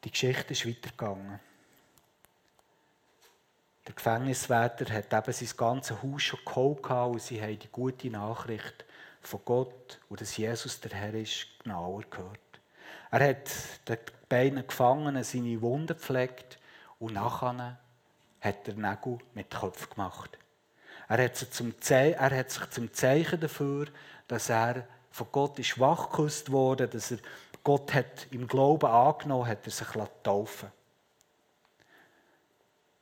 [0.04, 1.40] Die Geschichte ist weitergegangen.
[3.88, 8.86] Der Gefängniswärter hat eben sein ganzes Haus schon geholt und sie haben die gute Nachricht
[9.22, 12.40] von Gott und dass Jesus der Herr ist, genauer gehört.
[13.12, 13.50] Er hat
[13.88, 16.60] den beiden Gefangenen seine Wunden gepflegt
[17.00, 17.78] und nachher
[18.42, 20.38] hat er Nägel mit Kopf gemacht.
[21.08, 23.88] Er hat, sich zum Zeichen dafür,
[24.28, 27.20] dass er von Gott ist wachgeküsst wurde, dass er
[27.64, 29.88] Gott hat im Glauben angenommen hat, er sich
[30.24, 30.72] taufen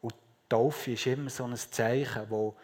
[0.01, 0.13] Und
[0.49, 2.56] Taufe ist immer so ein Zeichen, wo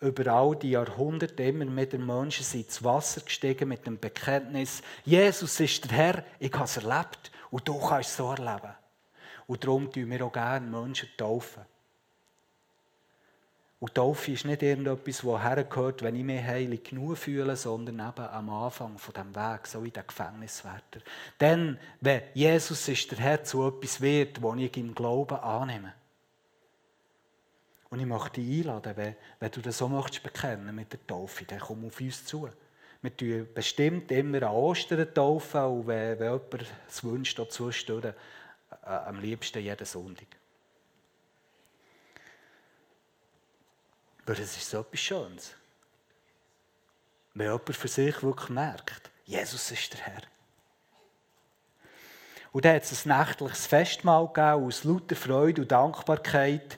[0.00, 5.60] über all die Jahrhunderte immer mit den Menschen ins Wasser gestiegen mit dem Bekenntnis, Jesus
[5.60, 8.74] ist der Herr, ich habe es erlebt und du kannst es so erleben.
[9.46, 11.64] Und darum tun wir auch gerne Menschen taufen.
[13.84, 18.26] Und Taufe ist nicht irgendetwas, das hergehört, wenn ich mich heilig genug fühle, sondern eben
[18.28, 21.00] am Anfang von dem Weg, so wie der Gefängniswärter.
[21.38, 25.92] Denn, wenn Jesus ist der Herr zu etwas wird, das ich im Glauben annehme.
[27.90, 31.44] Und ich möchte dich einladen, wenn, wenn du das so möchtest bekennen mit der Taufe,
[31.44, 32.48] dann komm auf uns zu.
[33.02, 37.70] Wir tun bestimmt immer an Ostern taufen und wenn, wenn jemand es wünscht, dazu
[38.82, 40.26] äh, am liebsten jeden Sonntag.
[44.26, 45.54] Weil es ist so etwas Schönes.
[47.34, 50.22] Wenn jemand für sich wirklich merkt, Jesus ist der Herr.
[52.52, 56.76] Und dann hat es ein nächtliches Festmahl gegeben, aus lauter Freude und Dankbarkeit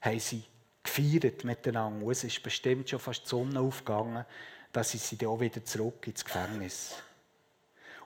[0.00, 0.42] haben sie
[0.82, 2.06] gefeiert miteinander.
[2.06, 4.24] Und es ist bestimmt schon fast die Sonne aufgegangen,
[4.72, 6.94] dass sie dann auch wieder zurück ins Gefängnis.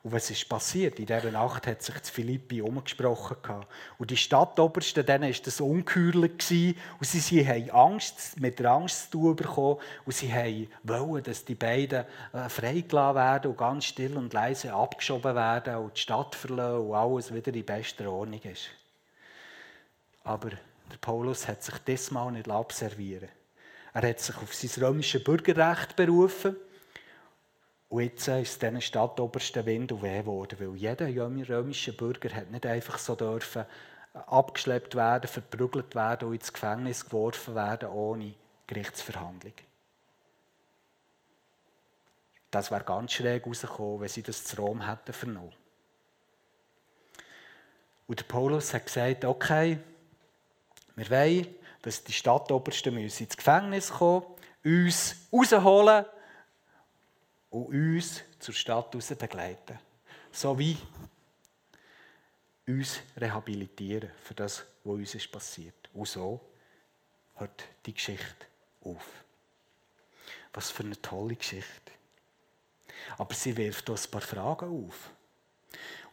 [0.02, 0.98] Und was ist passiert?
[0.98, 3.64] In dieser Nacht hat sich Philippi umgesprochen.
[3.98, 6.76] Und die Stadtobersten, denen war das ungeheuerlich.
[6.98, 9.78] Und sie haben Angst, mit der Angst zu tun bekommen.
[10.04, 15.36] Und sie wollten, dass die beiden äh, freigelassen werden und ganz still und leise abgeschoben
[15.36, 18.70] werden und die Stadt verlassen und alles wieder in bester Ordnung ist.
[20.24, 23.28] Aber der Paulus hat sich diesmal nicht abservieren
[23.92, 26.56] Er hat sich auf sein römisches Bürgerrecht berufen
[27.92, 32.64] und jetzt ist diesen Stadtobersten Wind und Weh geworden, weil jeder römische Bürger hat nicht
[32.64, 33.66] einfach so dürfen
[34.14, 38.32] abgeschleppt werden, verprügelt werden und ins Gefängnis geworfen werden ohne
[38.66, 39.52] Gerichtsverhandlung.
[42.50, 45.52] Das wäre ganz schräg rausgekommen, wenn sie das zu Rom hätten vernommen.
[48.06, 49.78] Und Paulus hat gesagt, okay,
[50.96, 51.46] wir wollen,
[51.82, 54.24] dass die Stadtobersten ins Gefängnis kommen,
[54.64, 56.06] uns rausholen
[57.52, 59.78] und uns zur Stadt raus begleiten.
[60.32, 60.76] So wie
[62.66, 65.90] uns rehabilitieren für das, was uns ist passiert.
[65.92, 66.40] Und so
[67.34, 68.46] hört die Geschichte
[68.82, 69.06] auf.
[70.54, 71.92] Was für eine tolle Geschichte.
[73.18, 75.10] Aber sie wirft uns ein paar Fragen auf.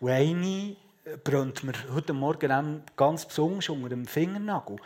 [0.02, 0.76] Und eine
[1.24, 4.78] brennt mir heute Morgen ganz besonders unter dem Fingernagel.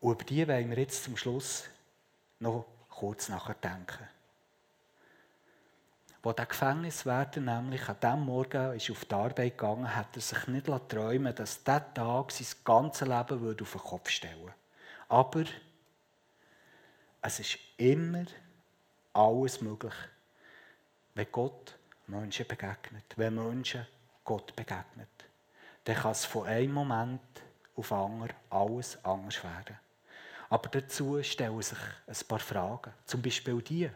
[0.00, 1.64] Und über die wollen wir jetzt zum Schluss
[2.38, 4.15] noch kurz nachdenken.
[6.26, 10.48] Wo der Gefängniswärter nämlich an diesem Morgen ist auf die Arbeit gegangen hat er sich
[10.48, 14.54] nicht träumen dass dieser Tag sein ganzes Leben auf den Kopf stellen würde.
[15.08, 15.44] Aber
[17.22, 18.24] es ist immer
[19.12, 19.94] alles möglich,
[21.14, 23.86] wenn Gott Menschen begegnet, wenn Menschen
[24.24, 25.08] Gott begegnet.
[25.84, 27.20] Dann kann es von einem Moment
[27.76, 29.78] auf den anderen alles anders werden.
[30.48, 32.92] Aber dazu stellen sich ein paar Fragen.
[33.04, 33.90] Zum Beispiel die.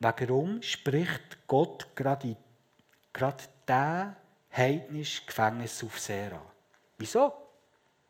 [0.00, 2.34] Warum spricht Gott gerade,
[3.12, 4.16] gerade diesen
[4.50, 6.42] heidnischen Gefängnisaufseher an?
[6.96, 7.32] Wieso?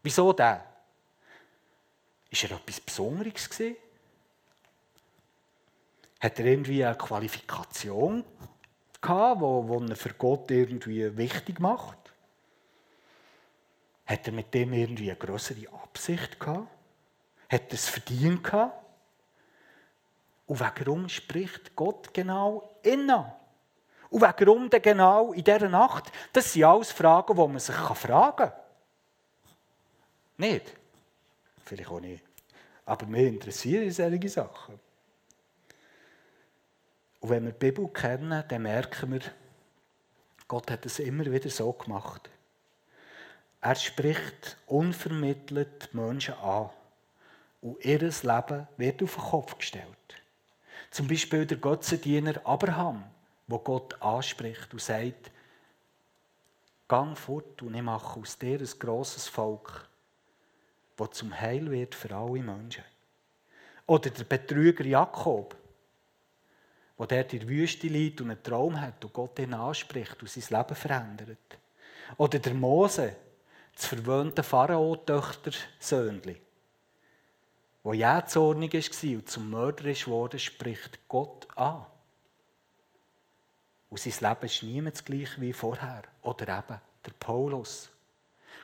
[0.00, 0.64] Wieso der?
[2.31, 3.76] Ist er etwas Besonderes gewesen?
[6.20, 8.24] Hat er irgendwie eine Qualifikation
[9.00, 11.98] gehabt, die er für Gott irgendwie wichtig macht?
[14.07, 16.68] Hat er mit dem irgendwie eine größere Absicht gehabt?
[17.48, 18.81] Hat er es verdient gehabt?
[20.50, 23.24] Und warum spricht Gott genau innen?
[24.08, 26.10] Und warum denn genau in dieser Nacht?
[26.32, 28.52] Das sind alles Fragen, die man sich fragen kann.
[30.38, 30.74] Nicht?
[31.64, 32.24] Vielleicht auch nicht.
[32.84, 34.80] Aber mir interessieren solche Sachen.
[37.20, 39.20] Und wenn wir die Bibel kennen, dann merken wir,
[40.48, 42.28] Gott hat es immer wieder so gemacht.
[43.60, 46.70] Er spricht unvermittelt Menschen an.
[47.60, 49.99] Und ihr Leben wird auf den Kopf gestellt.
[50.90, 53.05] Zum Beispiel der Götzendiener Abraham,
[53.46, 55.31] wo Gott anspricht und sagt,
[56.88, 59.88] Gang fort und ich mache aus dir ein grosses Volk,
[60.96, 62.83] das zum Heil wird für alle Menschen.
[63.87, 65.57] Oder der Betrüger Jakob,
[66.96, 70.59] wo der der Wüste liegt und einen Traum hat und Gott ihn anspricht und sein
[70.59, 71.59] Leben verändert.
[72.16, 73.14] Oder der Mose,
[73.74, 76.37] das verwöhnte Pharao-Töchter-Söhnchen,
[77.84, 81.86] der jähzornig war und zum Mörder wurde, spricht Gott an.
[83.88, 86.02] Und sein Leben ist niemals gleich wie vorher.
[86.22, 87.90] Oder eben der Paulus.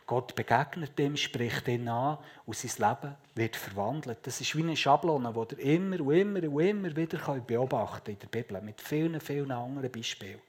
[0.07, 4.19] Gott begegnet ihm, spricht ihn an und sein Leben wird verwandelt.
[4.23, 8.09] Das ist wie eine Schablone, die ihr immer und immer und immer wieder beobachten könnt
[8.09, 10.41] in der Bibel, mit vielen, vielen anderen Beispielen.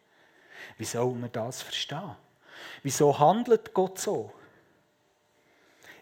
[0.78, 2.16] Wie soll man das verstehen?
[2.84, 4.32] Wieso handelt Gott so?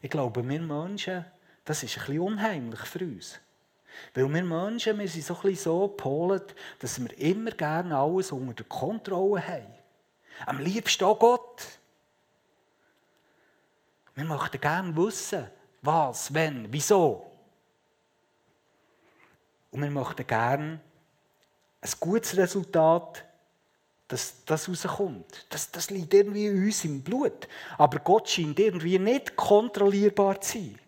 [0.02, 1.26] Ich glaube, wir Menschen,
[1.66, 3.40] das ist ein bisschen unheimlich für uns.
[4.14, 8.32] Weil wir Menschen, wir sind so ein bisschen so gepolt, dass wir immer gerne alles
[8.32, 9.74] unter der Kontrolle haben.
[10.46, 11.66] Am liebsten auch Gott.
[14.14, 15.48] Wir möchten gerne wissen,
[15.82, 17.32] was, wenn, wieso.
[19.72, 20.80] Und wir möchten gerne
[21.82, 23.26] ein gutes Resultat,
[24.08, 25.48] dass das rauskommt.
[25.50, 27.48] Das, das liegt irgendwie in uns im Blut.
[27.78, 30.80] Aber Gott scheint irgendwie nicht kontrollierbar zu sein.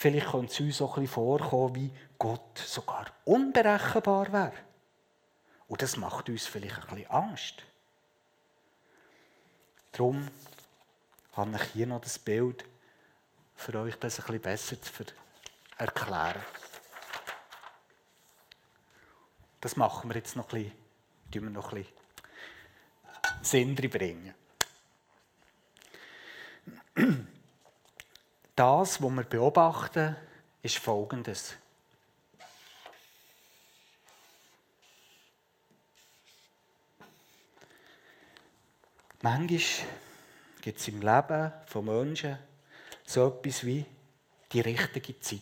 [0.00, 4.54] Vielleicht könnte es uns auch ein bisschen vorkommen, wie Gott sogar unberechenbar wäre.
[5.68, 7.62] Und das macht uns vielleicht ein bisschen Angst.
[9.92, 10.26] Darum
[11.34, 12.64] habe ich hier noch das Bild,
[13.54, 15.04] für euch das ein bisschen besser zu
[15.76, 16.42] erklären.
[19.60, 20.72] Das machen wir jetzt noch ein
[21.30, 21.84] bisschen, wir noch ein
[23.42, 24.34] bisschen Sinn bringen.
[28.60, 30.14] Das, was wir beobachten,
[30.60, 31.54] ist Folgendes.
[39.22, 39.60] Manchmal
[40.60, 42.36] gibt es im Leben von Menschen
[43.06, 43.86] so etwas wie
[44.52, 45.40] die richtige Zeit.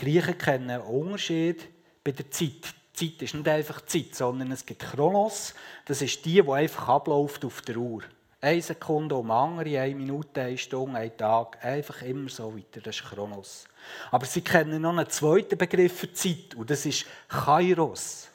[0.00, 1.68] Die Griechen kennen einen Unterschied
[2.02, 2.74] bei der Zeit.
[2.98, 5.54] Die Zeit ist nicht einfach Zeit, sondern es gibt Chronos.
[5.84, 8.02] Das ist die, die einfach abläuft auf der Uhr.
[8.44, 11.64] Eine Sekunde um andere, eine Minute, eine Stunde, ein Tag.
[11.64, 12.80] Einfach immer so weiter.
[12.80, 13.66] Das ist Chronos.
[14.10, 18.28] Aber sie kennen noch einen zweiten Begriff für Zeit und das ist Kairos.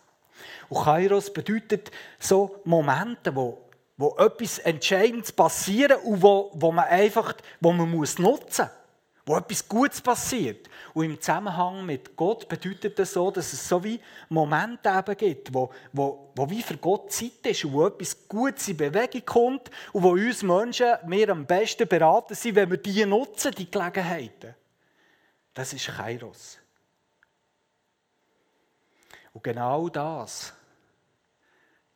[0.70, 3.62] Und Kairos bedeutet so Momente, wo
[3.98, 8.87] wo etwas Entscheidendes passiert und wo, wo man einfach wo man muss nutzen muss.
[9.28, 10.70] Wo etwas Gutes passiert.
[10.94, 15.54] Und im Zusammenhang mit Gott bedeutet das so, dass es so wie Momente eben gibt,
[15.54, 19.70] wo, wo, wo wie für Gott Zeit ist und wo etwas Gutes in Bewegung kommt
[19.92, 24.56] und wo uns Menschen wir am besten beraten sind, wenn wir die nutzen, die Gelegenheiten.
[25.54, 26.58] Das ist Kairos.
[29.34, 30.54] Und genau das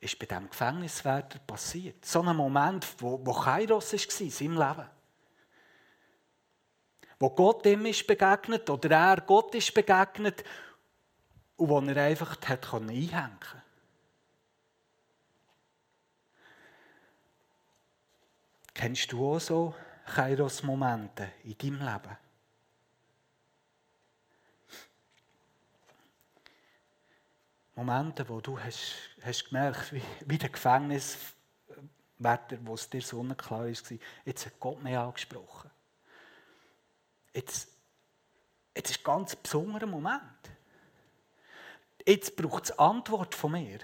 [0.02, 2.04] ist bei diesem Gefängniswärter passiert.
[2.04, 4.90] So ein Moment, wo, wo Kairos war in seinem Leben.
[7.22, 10.44] Wo Gott ihm ist begegnet oder er Gott ist begegnet
[11.56, 13.62] und wo er einfach hat einhängen konnte.
[18.74, 19.76] Kennst du auch so
[20.16, 22.18] Kairos-Momente in deinem Leben?
[27.76, 33.66] Momente, wo du hast, hast gemerkt, wie, wie der Gefängniswärter, wo es dir so klar
[33.66, 35.71] war, jetzt hat Gott mich angesprochen.
[37.34, 37.68] Jetzt,
[38.76, 40.24] jetzt ist ein ganz besonderer Moment.
[42.06, 43.80] Jetzt braucht es Antwort von mir.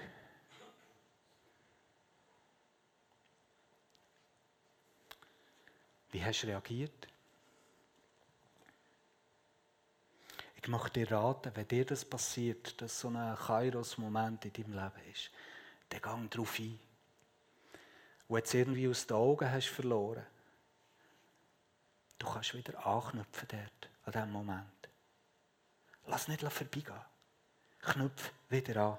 [6.10, 7.06] Wie hast du reagiert?
[10.60, 15.10] Ich möchte dir raten, wenn dir das passiert, dass so ein Kairos-Moment in deinem Leben
[15.12, 15.30] ist,
[15.88, 16.78] dann gang darauf ein.
[18.26, 20.26] Und jetzt irgendwie aus den Augen hast verloren,
[22.18, 24.88] du kannst wieder anknüpfen dort, an diesem Moment.
[26.06, 27.00] Lass nicht vorbeigehen.
[27.80, 28.98] Knüpf wieder an.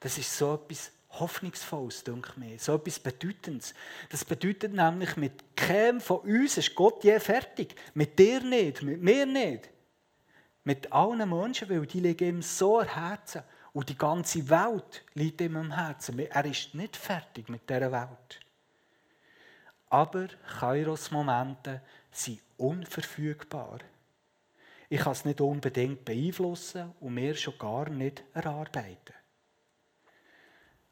[0.00, 2.58] Das ist so etwas Hoffnungsvolles, denke ich mir.
[2.58, 3.74] So etwas Bedeutendes.
[4.10, 7.74] Das bedeutet nämlich, mit keinem von uns ist Gott je fertig.
[7.94, 9.70] Mit dir nicht, mit mir nicht.
[10.64, 13.42] Mit allen Menschen, weil die liegen ihm so am Herzen.
[13.72, 16.18] Und die ganze Welt liegt ihm am Herzen.
[16.18, 18.40] Er ist nicht fertig mit dieser Welt.
[19.90, 20.28] Aber
[20.58, 23.78] Kairos-Momente sind unverfügbar.
[24.90, 29.14] Ich kann es nicht unbedingt beeinflussen und mir schon gar nicht erarbeiten.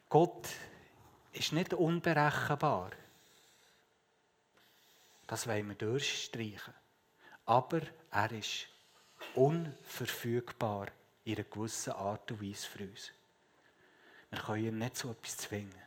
[0.08, 0.48] Gott
[1.32, 2.90] ist nicht unberechenbar.
[5.26, 6.74] Das wollen wir durchstreichen.
[7.46, 7.80] Aber
[8.10, 8.68] er ist
[9.34, 10.88] unverfügbar
[11.24, 13.12] in einer gewissen Art und Weise für uns.
[14.30, 15.85] Wir können ihn nicht so etwas zwingen.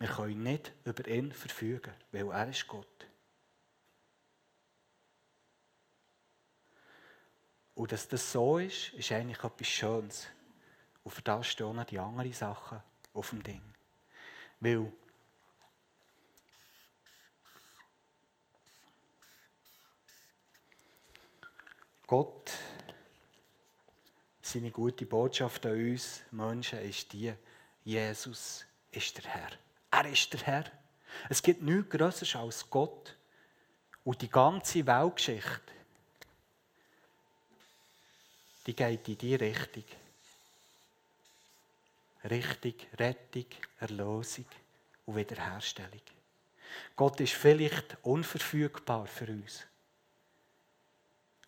[0.00, 3.06] Wir können nicht über ihn verfügen, weil er ist Gott.
[7.74, 10.26] Und dass das so ist, ist eigentlich etwas Schönes.
[11.04, 12.82] Und für das stehen noch die anderen Sachen
[13.12, 13.62] auf dem Ding.
[14.60, 14.90] Weil
[22.06, 22.52] Gott,
[24.40, 27.34] seine gute Botschaft an uns Menschen ist die,
[27.84, 29.69] Jesus ist der Herr.
[29.90, 30.64] Er ist der Herr.
[31.28, 33.16] Es gibt nichts Größeres als Gott.
[34.04, 35.72] Und die ganze Weltgeschichte,
[38.66, 39.84] die geht in die Richtung.
[42.24, 43.46] Richtung Rettung,
[43.78, 44.46] Erlösung
[45.06, 46.02] und Wiederherstellung.
[46.96, 49.66] Gott ist vielleicht unverfügbar für uns.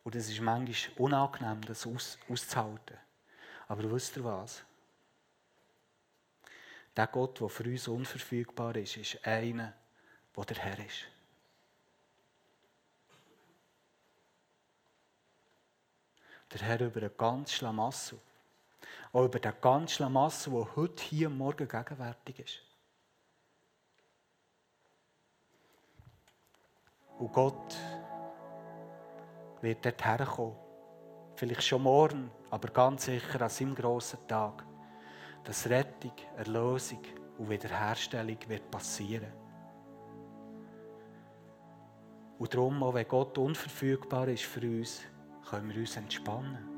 [0.05, 2.97] Und es ist manchmal unangenehm, das aus, auszuhalten.
[3.69, 4.63] Aber wisst ihr was?
[6.97, 9.73] Der Gott, der für uns unverfügbar ist, ist einer,
[10.37, 11.07] der der Herr ist.
[16.53, 18.21] Der Herr über den ganzen Schlamassel.
[19.13, 22.61] Auch über den ganzen Schlamassel, der heute hier Morgen gegenwärtig ist.
[27.19, 27.77] Und Gott
[29.63, 30.57] wird dort herkommen.
[31.37, 34.65] Vielleicht schon morgen, aber ganz sicher an seinem grossen Tag.
[35.45, 37.01] Dass Rettung, Erlösung
[37.39, 39.33] und Wiederherstellung wird passieren.
[42.39, 45.03] Und darum, auch wenn Gott unverfügbar ist für uns,
[45.49, 46.69] können wir uns entspannen.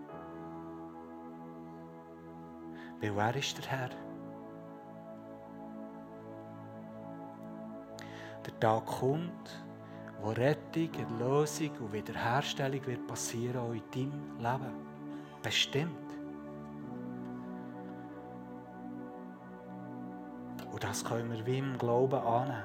[3.00, 3.90] Weil er ist der Herr.
[8.44, 9.64] Der Tag kommt,
[10.20, 14.74] wo Rettung, Erlösung und Wiederherstellung wird passieren auch in deinem Leben.
[15.42, 16.03] Bestimmt.
[20.94, 22.62] Das können wir wie im Glauben annehmen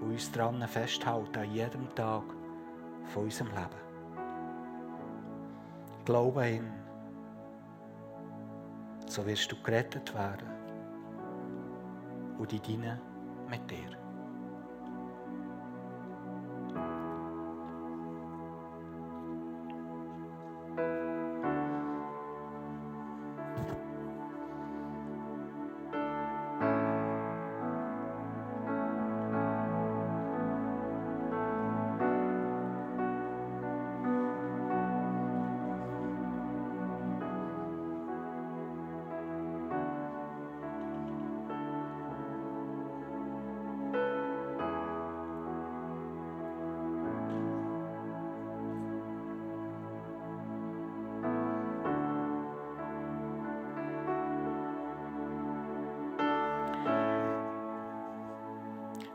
[0.00, 2.22] und uns daran festhalten, an jedem Tag
[3.08, 4.20] von unserem Leben.
[6.04, 6.72] Glaube ihn.
[9.06, 10.46] So wirst du gerettet werden.
[12.38, 13.00] Und die dienen
[13.50, 14.03] mit dir.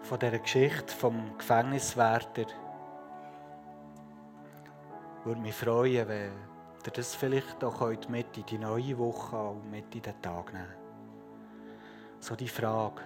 [0.10, 2.48] Von dieser Geschichte vom Gefängniswärter.
[5.24, 6.32] Würde mich freuen, wenn
[6.84, 10.52] ihr das vielleicht auch heute mit in die neue Woche und mit in den Tag
[10.52, 10.74] nehmen
[12.20, 13.04] So die Frage,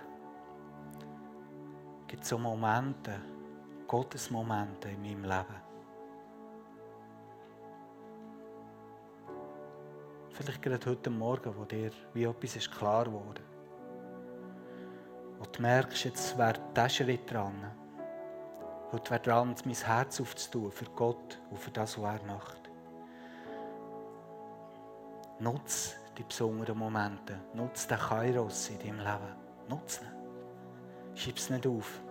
[2.07, 3.19] gibt es so Momente,
[3.85, 5.61] Gottesmomente in meinem Leben?
[10.29, 13.21] Vielleicht gerade heute Morgen, wo dir wie etwas ist klar wo
[15.53, 17.55] du merkst, jetzt wäre dieser Schritt dran.
[18.91, 22.69] Heute wäre dran, mein Herz aufzutun für Gott und für das, was er macht.
[25.39, 27.39] Nutz die besonderen Momente.
[27.53, 29.35] Nutz den Kairos in deinem Leben.
[29.67, 31.15] Nutz ihn.
[31.15, 32.01] Schieb es nicht auf.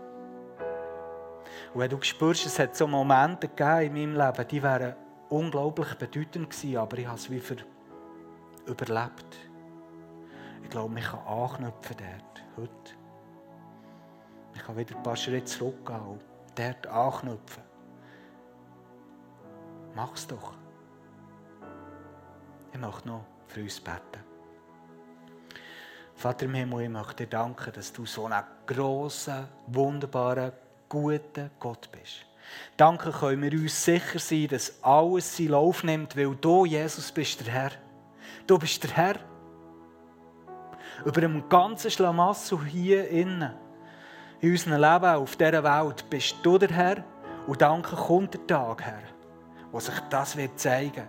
[1.72, 4.96] Und wenn du spürst, es hat so Momente gegeben in meinem Leben, die wären
[5.28, 7.56] unglaublich bedeutend gewesen, aber ich habe es wie für
[8.66, 9.36] überlebt.
[10.62, 13.01] Ich glaube, ich kann anknüpfen dort, heute.
[14.54, 16.20] Ich kann wieder ein paar Schritte zurückgehen und
[16.54, 17.62] dort anknüpfen.
[19.94, 20.54] Mach es doch.
[22.72, 24.24] Ich möchte noch für uns beten.
[26.14, 30.52] Vater im Himmel, ich möchte dir danken, dass du so ein grosser, wunderbarer,
[30.88, 32.26] guter Gott bist.
[32.76, 37.44] Danke können wir uns sicher sein, dass alles seinen Lauf nimmt, weil du, Jesus, bist
[37.44, 37.70] der Herr.
[38.46, 39.16] Du bist der Herr.
[41.04, 43.52] Über dem ganzen Schlamassel hier innen
[44.42, 47.04] in unserem Leben auf dieser Welt bist du der Herr.
[47.46, 49.02] Und danke kommt der Tag, Herr,
[49.72, 51.08] wo sich das wird zeigen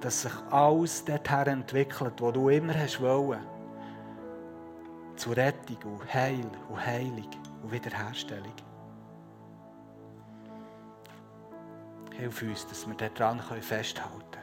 [0.00, 3.40] dass sich alles dorthin entwickelt, wo du immer hast wollen.
[5.16, 7.30] Zur Rettung und Heil und Heilung
[7.62, 8.52] und Wiederherstellung.
[12.12, 14.35] Hilf uns, dass wir daran festhalten können.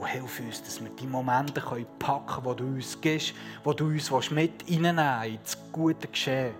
[0.00, 1.60] Und hilf uns, dass wir die Momente
[1.98, 3.34] packen können, die du uns gibst,
[3.66, 6.54] die du uns mit reinnehmen ins gute Geschehen,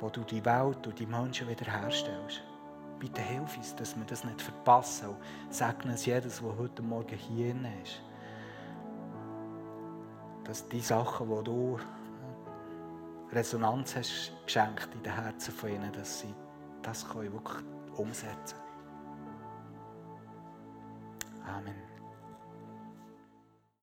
[0.00, 2.42] wo du die Welt und die Menschen wiederherstellst.
[2.98, 5.18] Bitte hilf uns, dass wir das nicht verpassen und
[5.54, 8.02] segne uns jedes, der heute Morgen hier ist.
[10.42, 11.78] Dass die Sachen, die du
[13.30, 16.34] Resonanz hast geschenkt in den Herzen von ihnen, dass sie
[16.82, 17.64] das wirklich
[17.96, 18.64] umsetzen können.
[21.46, 21.83] Amen.